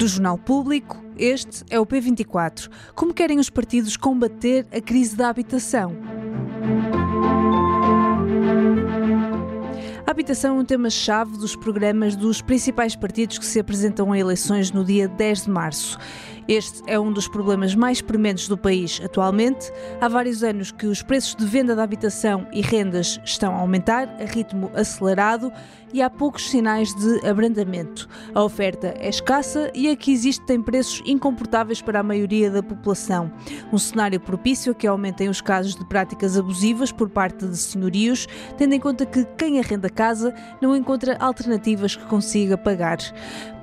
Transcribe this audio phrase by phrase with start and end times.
[0.00, 2.70] Do Jornal Público, este é o P24.
[2.94, 5.94] Como querem os partidos combater a crise da habitação?
[10.06, 14.72] A habitação é um tema-chave dos programas dos principais partidos que se apresentam a eleições
[14.72, 15.98] no dia 10 de março.
[16.48, 19.70] Este é um dos problemas mais prementes do país atualmente.
[20.00, 24.08] Há vários anos que os preços de venda de habitação e rendas estão a aumentar
[24.20, 25.52] a ritmo acelerado
[25.92, 28.08] e há poucos sinais de abrandamento.
[28.34, 32.62] A oferta é escassa e a que existe tem preços incomportáveis para a maioria da
[32.62, 33.30] população.
[33.72, 38.26] Um cenário propício a que aumentem os casos de práticas abusivas por parte de senhorios,
[38.56, 42.98] tendo em conta que quem arrenda casa não encontra alternativas que consiga pagar.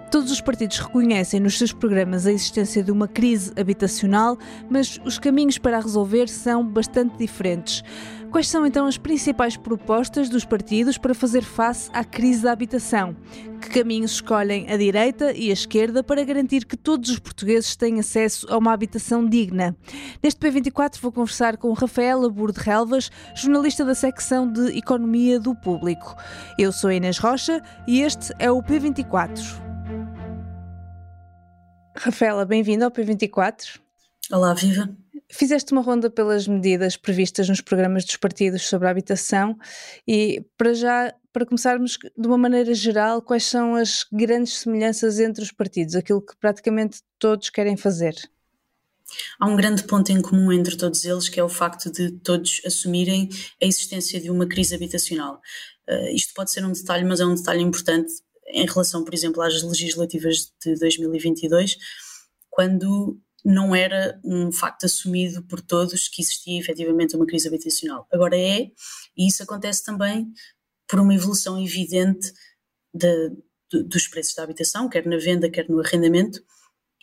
[0.09, 4.38] Todos os partidos reconhecem nos seus programas a existência de uma crise habitacional,
[4.69, 7.83] mas os caminhos para a resolver são bastante diferentes.
[8.31, 13.16] Quais são então as principais propostas dos partidos para fazer face à crise da habitação?
[13.61, 17.99] Que caminhos escolhem a direita e a esquerda para garantir que todos os portugueses têm
[17.99, 19.75] acesso a uma habitação digna?
[20.23, 26.16] Neste P24 vou conversar com Rafaela Burde Relvas, jornalista da secção de Economia do Público.
[26.58, 29.67] Eu sou Inês Rocha e este é o P24.
[32.00, 33.80] Rafaela, bem-vinda ao P24.
[34.31, 34.88] Olá, viva.
[35.31, 39.58] Fizeste uma ronda pelas medidas previstas nos programas dos partidos sobre a habitação
[40.08, 45.44] e, para já, para começarmos de uma maneira geral, quais são as grandes semelhanças entre
[45.44, 48.16] os partidos, aquilo que praticamente todos querem fazer?
[49.39, 52.61] Há um grande ponto em comum entre todos eles, que é o facto de todos
[52.64, 53.28] assumirem
[53.61, 55.42] a existência de uma crise habitacional.
[55.89, 58.11] Uh, isto pode ser um detalhe, mas é um detalhe importante
[58.49, 61.77] em relação, por exemplo, às legislativas de 2022,
[62.49, 68.08] quando não era um facto assumido por todos que existia efetivamente uma crise habitacional.
[68.11, 68.71] Agora é,
[69.15, 70.31] e isso acontece também
[70.87, 72.31] por uma evolução evidente
[72.93, 73.30] de,
[73.71, 76.41] de, dos preços da habitação, quer na venda, quer no arrendamento,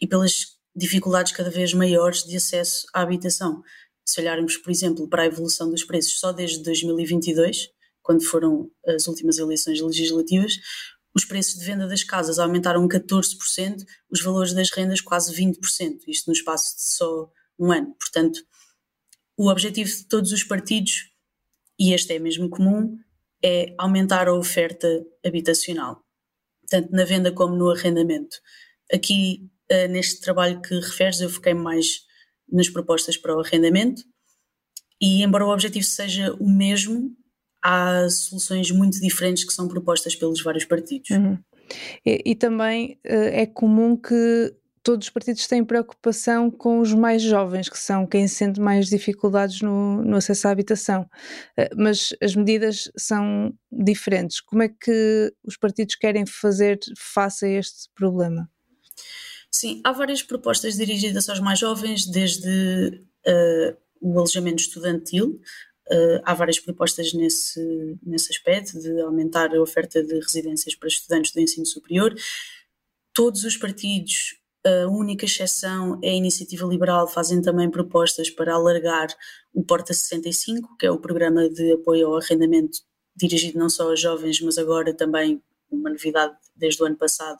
[0.00, 3.62] e pelas dificuldades cada vez maiores de acesso à habitação.
[4.06, 7.70] Se olharmos, por exemplo, para a evolução dos preços só desde 2022,
[8.02, 10.58] quando foram as últimas eleições legislativas,
[11.14, 16.26] os preços de venda das casas aumentaram 14%, os valores das rendas quase 20%, isto
[16.26, 17.94] no espaço de só um ano.
[17.98, 18.40] Portanto,
[19.36, 21.10] o objetivo de todos os partidos,
[21.78, 22.98] e este é mesmo comum,
[23.42, 24.88] é aumentar a oferta
[25.24, 26.02] habitacional,
[26.68, 28.36] tanto na venda como no arrendamento.
[28.92, 32.04] Aqui, eh, neste trabalho que referes, eu foquei mais
[32.50, 34.02] nas propostas para o arrendamento,
[35.00, 37.14] e embora o objetivo seja o mesmo,
[37.64, 41.08] há soluções muito diferentes que são propostas pelos vários partidos.
[41.08, 41.38] Uhum.
[42.04, 47.22] E, e, também uh, é comum que todos os partidos têm preocupação com os mais
[47.22, 51.08] jovens, que são quem sente mais dificuldades no, no acesso à habitação.
[51.58, 54.42] Uh, mas as medidas são diferentes.
[54.42, 58.46] Como é que os partidos querem fazer face a este problema?
[59.50, 65.40] Sim, há várias propostas dirigidas aos mais jovens, desde uh, o alojamento estudantil,
[66.24, 71.40] Há várias propostas nesse, nesse aspecto, de aumentar a oferta de residências para estudantes do
[71.40, 72.14] ensino superior.
[73.12, 79.08] Todos os partidos, a única exceção é a Iniciativa Liberal, fazem também propostas para alargar
[79.52, 82.78] o Porta 65, que é o programa de apoio ao arrendamento
[83.14, 87.38] dirigido não só a jovens, mas agora também, uma novidade desde o ano passado,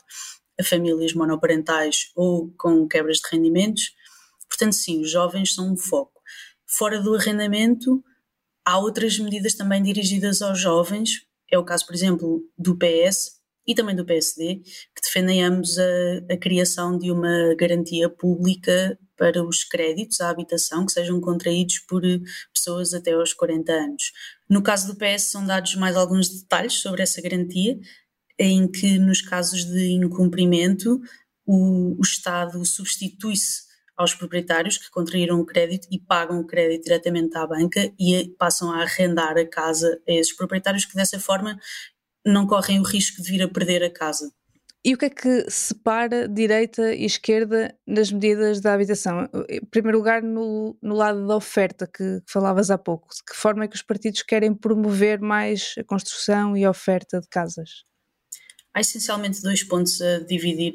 [0.58, 3.92] a famílias monoparentais ou com quebras de rendimentos.
[4.48, 6.22] Portanto, sim, os jovens são um foco.
[6.66, 8.04] Fora do arrendamento,
[8.64, 13.32] Há outras medidas também dirigidas aos jovens, é o caso, por exemplo, do PS
[13.66, 15.84] e também do PSD, que defendem ambos a,
[16.30, 22.02] a criação de uma garantia pública para os créditos à habitação que sejam contraídos por
[22.52, 24.12] pessoas até aos 40 anos.
[24.48, 27.78] No caso do PS, são dados mais alguns detalhes sobre essa garantia,
[28.38, 31.00] em que, nos casos de incumprimento,
[31.46, 37.36] o, o Estado substitui-se aos proprietários que contraíram o crédito e pagam o crédito diretamente
[37.36, 41.58] à banca e passam a arrendar a casa a esses proprietários que dessa forma
[42.26, 44.32] não correm o risco de vir a perder a casa.
[44.86, 49.26] E o que é que separa direita e esquerda nas medidas da habitação?
[49.48, 53.08] Em primeiro lugar, no, no lado da oferta que, que falavas há pouco.
[53.14, 57.18] De que forma é que os partidos querem promover mais a construção e a oferta
[57.18, 57.84] de casas?
[58.74, 60.74] Há essencialmente dois pontos a dividir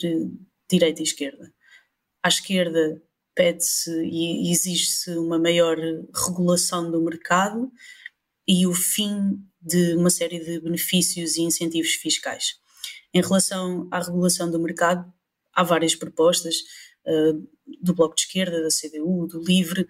[0.68, 1.54] direita e esquerda.
[2.24, 3.02] à esquerda
[3.40, 5.78] pede-se e exige-se uma maior
[6.14, 7.72] regulação do mercado
[8.46, 12.56] e o fim de uma série de benefícios e incentivos fiscais.
[13.14, 15.10] Em relação à regulação do mercado,
[15.54, 16.58] há várias propostas
[17.08, 17.50] uh,
[17.82, 19.88] do Bloco de Esquerda, da CDU, do LIVRE,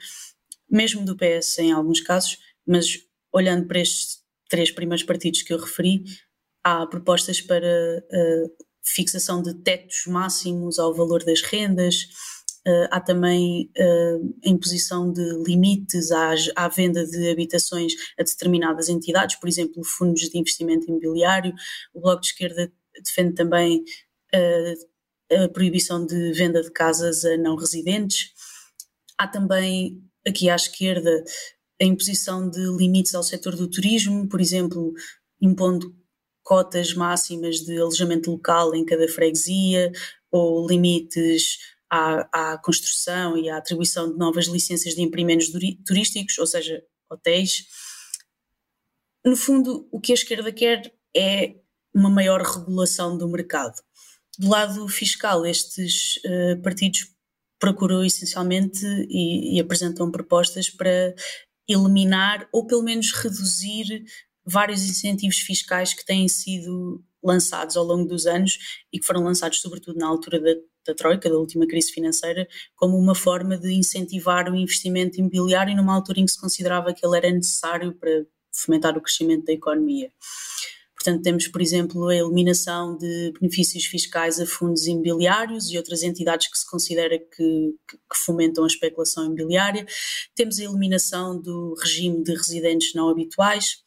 [0.69, 2.37] mesmo do PS em alguns casos,
[2.67, 2.99] mas
[3.33, 6.03] olhando para estes três primeiros partidos que eu referi,
[6.63, 12.09] há propostas para uh, fixação de tetos máximos ao valor das rendas,
[12.67, 19.37] Uh, há também uh, a imposição de limites à, venda de habitações a determinadas entidades,
[19.37, 21.53] por exemplo, fundos de investimento imobiliário.
[21.93, 22.71] O Bloco de Esquerda
[23.01, 23.83] defende também
[24.35, 28.33] uh, a proibição de venda de casas a não residentes.
[29.17, 31.23] Há também, aqui à esquerda,
[31.81, 34.93] a imposição de limites ao setor do turismo, por exemplo,
[35.41, 35.95] impondo
[36.43, 39.91] cotas máximas de alojamento local em cada freguesia
[40.31, 41.57] ou limites
[41.89, 45.49] à, à, construção e à atribuição de novas licenças de empreendimentos
[45.85, 47.65] turísticos, ou seja, hotéis.
[49.25, 51.55] No fundo, o que a esquerda quer é
[51.93, 53.75] uma maior regulação do mercado.
[54.37, 57.11] Do lado fiscal, estes uh, partidos
[57.59, 61.13] procuram essencialmente e, e apresentam propostas para
[61.67, 64.05] eliminar ou pelo menos reduzir
[64.45, 68.57] vários incentivos fiscais que têm sido lançados ao longo dos anos
[68.91, 70.55] e que foram lançados sobretudo na altura da,
[70.89, 75.95] da Troika, da última crise financeira, como uma forma de incentivar o investimento imobiliário numa
[75.95, 80.11] altura em que se considerava que ele era necessário para fomentar o crescimento da economia.
[80.95, 86.51] Portanto, temos, por exemplo, a eliminação de benefícios fiscais a fundos imobiliários e outras entidades
[86.51, 89.85] que se considera que, que, fomentam a especulação imobiliária.
[90.35, 93.77] Temos a eliminação do regime de residentes não habituais,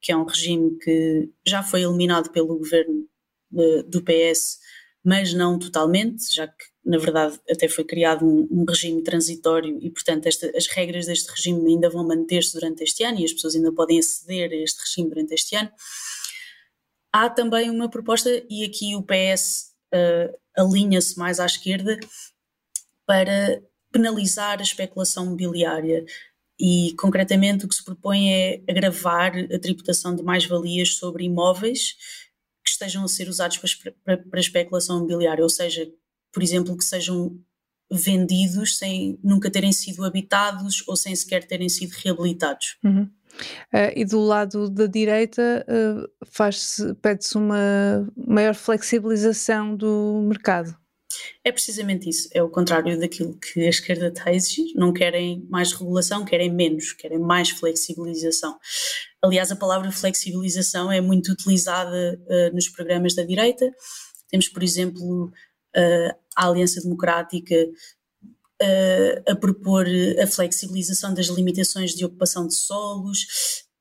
[0.00, 3.06] que é um regime que já foi eliminado pelo governo
[3.50, 4.58] de, do PS,
[5.04, 9.90] mas não totalmente, já que na verdade até foi criado um, um regime transitório e
[9.90, 13.54] portanto esta, as regras deste regime ainda vão manter-se durante este ano e as pessoas
[13.54, 15.70] ainda podem aceder a este regime durante este ano.
[17.12, 21.96] Há também uma proposta, e aqui o PS uh, alinha-se mais à esquerda,
[23.06, 23.62] para
[23.92, 26.04] penalizar a especulação mobiliária.
[26.58, 31.96] E, concretamente, o que se propõe é agravar a tributação de mais-valias sobre imóveis
[32.74, 35.90] estejam a ser usados para, para, para especulação imobiliária, ou seja,
[36.32, 37.38] por exemplo, que sejam
[37.90, 42.76] vendidos sem nunca terem sido habitados ou sem sequer terem sido reabilitados.
[42.84, 43.08] Uhum.
[43.72, 50.76] Uh, e do lado da direita uh, pede-se uma maior flexibilização do mercado.
[51.42, 54.74] É precisamente isso, é o contrário daquilo que a esquerda está a exigir.
[54.74, 58.58] Não querem mais regulação, querem menos, querem mais flexibilização.
[59.22, 63.70] Aliás, a palavra flexibilização é muito utilizada uh, nos programas da direita.
[64.28, 65.32] Temos, por exemplo,
[66.36, 67.56] a Aliança Democrática
[69.28, 69.86] a propor
[70.22, 73.26] a flexibilização das limitações de ocupação de solos,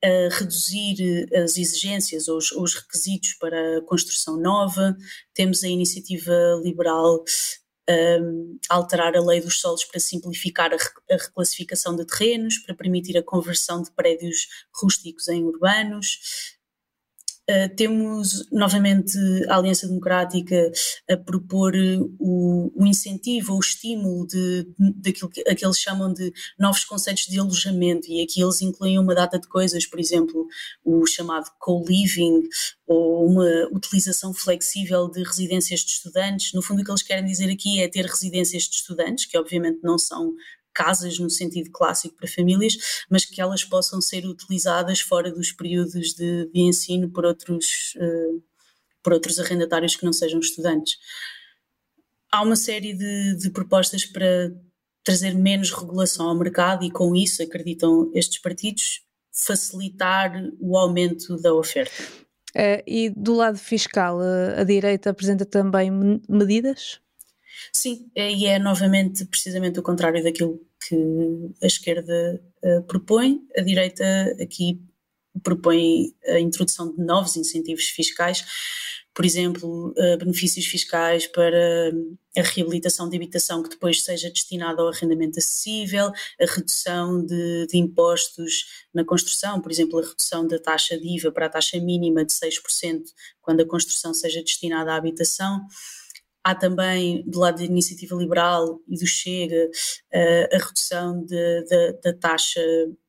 [0.04, 4.96] a reduzir as exigências ou os, os, requisitos para a construção nova.
[5.34, 7.24] Temos a iniciativa liberal
[7.90, 10.78] um, a alterar a lei dos solos para simplificar a,
[11.10, 16.53] reclassificação de terrenos, para permitir a conversão de prédios rústicos em urbanos.
[17.50, 19.18] Uh, temos novamente
[19.50, 20.72] a Aliança Democrática
[21.10, 21.74] a propor
[22.18, 27.38] o, o incentivo, o estímulo de, daquilo que, que eles chamam de novos conceitos de
[27.38, 30.48] alojamento, e aqui eles incluem uma data de coisas, por exemplo,
[30.86, 32.48] o chamado co-living
[32.88, 36.54] ou uma utilização flexível de residências de estudantes.
[36.54, 39.80] No fundo, o que eles querem dizer aqui é ter residências de estudantes, que obviamente
[39.84, 40.34] não são
[40.74, 42.78] casas no sentido clássico para famílias,
[43.10, 48.44] mas que elas possam ser utilizadas fora dos períodos de, de ensino por outros, uh,
[49.02, 50.98] por outros arrendatários que não sejam estudantes.
[52.32, 54.52] Há uma série de, de propostas para
[55.04, 59.02] trazer menos regulação ao mercado e com isso, acreditam estes partidos,
[59.32, 61.92] facilitar o aumento da oferta.
[62.56, 65.92] Uh, e do lado fiscal, a, a direita apresenta também
[66.30, 67.03] medidas?
[67.72, 70.96] Sim, é, e é novamente precisamente o contrário daquilo que
[71.62, 73.42] a esquerda uh, propõe.
[73.58, 74.04] A direita
[74.42, 74.82] aqui
[75.42, 78.46] propõe a introdução de novos incentivos fiscais,
[79.14, 81.92] por exemplo, uh, benefícios fiscais para
[82.38, 87.78] a reabilitação de habitação que depois seja destinada ao arrendamento acessível, a redução de, de,
[87.78, 92.26] impostos na construção, por exemplo, a redução da taxa de IVA para a taxa mínima
[92.26, 93.04] de 6%
[93.42, 95.62] quando a construção seja destinada à habitação.
[96.44, 99.70] Há também, do lado da Iniciativa Liberal e do Chega,
[100.12, 102.62] eh, a redução de, de, da taxa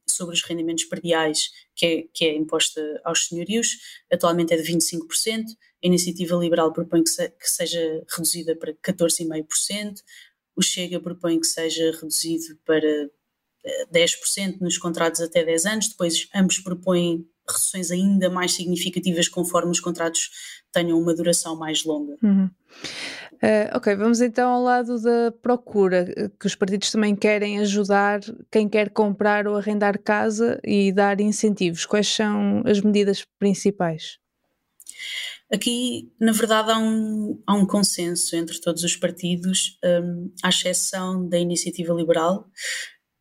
[0.07, 3.79] sobre os rendimentos perdiais que é, que é imposta aos senhorios,
[4.13, 5.45] atualmente é de 25%,
[5.83, 10.01] a Iniciativa Liberal propõe que, se, que seja reduzida para 14,5%,
[10.57, 13.11] o Chega propõe que seja reduzido para
[13.93, 19.81] 10% nos contratos até 10 anos, depois ambos propõem reduções ainda mais significativas conforme os
[19.81, 20.31] contratos
[20.73, 22.17] tenham uma duração mais longa.
[22.23, 22.51] Uhum.
[23.35, 26.07] Uh, ok, vamos então ao lado da procura,
[26.41, 28.21] que os partidos também querem ajudar
[28.51, 31.85] quem quer comprar ou arrendar casa e dar incentivos.
[31.85, 34.19] Quais são as medidas principais?
[35.53, 41.29] Aqui, na verdade, há um, há um consenso entre todos os partidos, um, à exceção
[41.29, 42.49] da Iniciativa Liberal.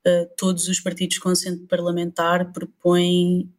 [0.08, 3.53] Uh, todos os partidos com assento parlamentar propõem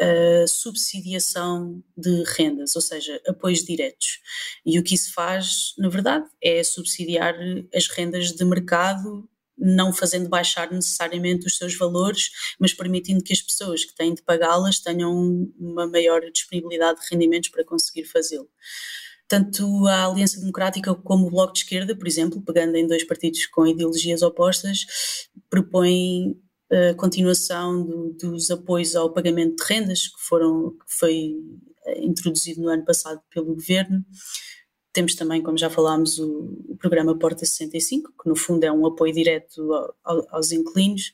[0.00, 4.20] a subsidiação de rendas, ou seja, apoios diretos.
[4.64, 7.34] E o que isso faz, na verdade, é subsidiar
[7.74, 9.28] as rendas de mercado,
[9.58, 14.22] não fazendo baixar necessariamente os seus valores, mas permitindo que as pessoas que têm de
[14.22, 18.48] pagá-las tenham uma maior disponibilidade de rendimentos para conseguir fazê-lo.
[19.28, 23.46] Tanto a Aliança Democrática como o Bloco de Esquerda, por exemplo, pegando em dois partidos
[23.46, 24.86] com ideologias opostas,
[25.50, 26.40] propõem
[26.70, 31.34] a continuação do, dos apoios ao pagamento de rendas que foram que foi
[31.86, 34.04] eh, introduzido no ano passado pelo governo.
[34.92, 38.86] Temos também, como já falámos, o, o programa Porta 65, que no fundo é um
[38.86, 41.12] apoio direto ao, ao, aos inquilinos.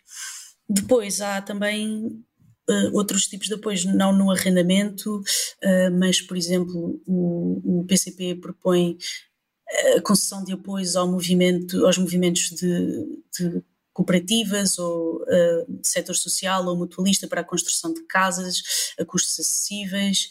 [0.68, 2.22] Depois há também
[2.68, 8.34] Uh, outros tipos de apoios, não no arrendamento, uh, mas, por exemplo, o, o, PCP
[8.34, 8.98] propõe
[9.96, 13.62] a concessão de apoios ao movimento, aos movimentos de, de
[13.96, 18.62] cooperativas ou uh, setor social ou mutualista para a construção de casas
[19.00, 20.28] a custos acessíveis.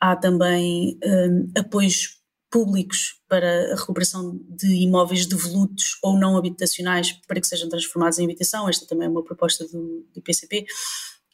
[0.00, 7.12] Há também um, eh, apoios públicos para a recuperação de imóveis devolutos ou não habitacionais
[7.26, 8.68] para que sejam transformados em habitação.
[8.68, 10.64] Esta também é uma proposta do, do PCP.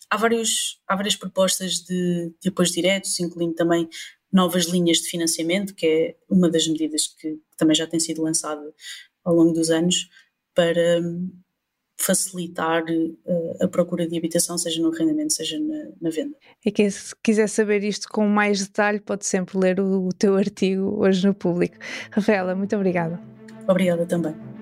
[0.09, 3.89] Há, vários, há várias propostas de, de apoios diretos, incluindo também
[4.33, 8.63] novas linhas de financiamento, que é uma das medidas que, também já tem sido lançada
[9.25, 10.09] ao longo dos anos,
[10.55, 11.01] para,
[12.01, 16.37] facilitar uh, a procura de habitação, seja no arrendamento, seja na, na, venda.
[16.65, 16.89] E quem
[17.23, 21.35] quiser saber isto com mais detalhe pode sempre ler o, o teu artigo hoje no
[21.35, 21.77] público.
[22.11, 23.21] Rafaela, muito obrigada.
[23.67, 24.58] Obrigada também.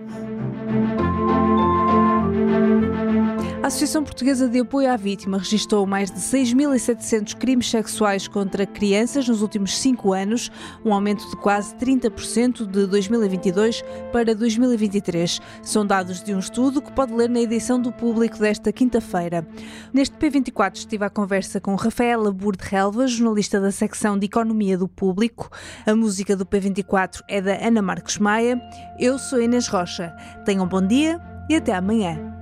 [3.66, 9.26] A Associação Portuguesa de Apoio à Vítima registrou mais de 6.700 crimes sexuais contra crianças
[9.26, 10.52] nos últimos cinco anos,
[10.84, 13.82] um aumento de quase 30% de 2022
[14.12, 15.40] para 2023.
[15.64, 19.44] São dados de um estudo que pode ler na edição do público desta quinta-feira.
[19.92, 25.50] Neste P24 estive à conversa com Rafaela Burde-Relva, jornalista da secção de Economia do Público.
[25.84, 28.62] A música do P24 é da Ana Marcos Maia.
[28.96, 30.14] Eu sou Inês Rocha.
[30.44, 31.20] Tenham um bom dia
[31.50, 32.35] e até amanhã.